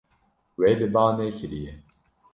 We 0.57 0.67
li 0.79 0.87
ba 0.93 1.03
nekiriye. 1.17 1.71